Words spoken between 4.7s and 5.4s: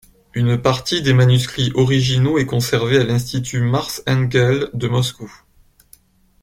de Moscou.